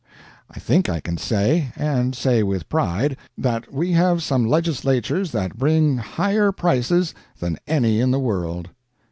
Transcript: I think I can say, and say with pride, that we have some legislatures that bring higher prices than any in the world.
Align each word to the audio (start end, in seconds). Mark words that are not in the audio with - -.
I 0.49 0.57
think 0.59 0.89
I 0.89 0.99
can 0.99 1.17
say, 1.19 1.71
and 1.75 2.15
say 2.15 2.41
with 2.41 2.69
pride, 2.69 3.17
that 3.37 3.71
we 3.71 3.91
have 3.91 4.23
some 4.23 4.47
legislatures 4.47 5.29
that 5.31 5.59
bring 5.59 5.97
higher 5.97 6.51
prices 6.51 7.13
than 7.39 7.59
any 7.67 7.99
in 8.01 8.09
the 8.09 8.19
world. 8.19 8.71